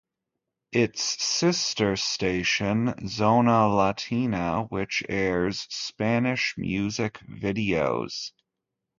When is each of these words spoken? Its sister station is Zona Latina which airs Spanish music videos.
Its 0.71 1.23
sister 1.23 1.95
station 1.95 2.87
is 2.87 3.11
Zona 3.11 3.67
Latina 3.67 4.63
which 4.63 5.03
airs 5.07 5.67
Spanish 5.69 6.55
music 6.57 7.19
videos. 7.19 8.31